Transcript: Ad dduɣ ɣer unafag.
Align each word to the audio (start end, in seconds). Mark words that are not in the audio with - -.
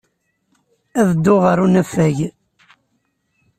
Ad 0.99 1.07
dduɣ 1.13 1.39
ɣer 1.45 1.57
unafag. 1.65 2.17